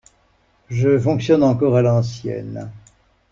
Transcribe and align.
Je 0.67 0.97
fonctionne 0.97 1.43
encore 1.43 1.75
à 1.77 1.83
l’ancienne. 1.83 2.71